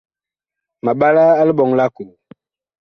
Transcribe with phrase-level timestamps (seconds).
[0.83, 2.11] Ma mɓalaa a liɓɔŋ lʼ akoo.